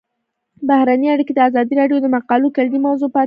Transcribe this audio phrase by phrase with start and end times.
[0.67, 3.19] بهرنۍ اړیکې د ازادي راډیو د مقالو کلیدي موضوع پاتې شوی.